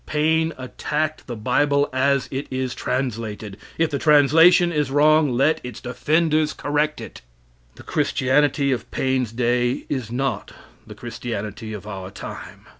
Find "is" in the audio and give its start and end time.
2.49-2.73, 4.73-4.89, 9.89-10.11